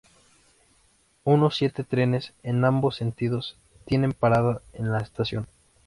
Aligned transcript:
Unos 1.25 1.55
siete 1.57 1.83
trenes, 1.83 2.33
en 2.41 2.65
ambos 2.65 2.95
sentidos, 2.95 3.55
tienen 3.85 4.13
parada 4.13 4.63
en 4.73 4.91
la 4.91 4.97
estación. 4.97 5.47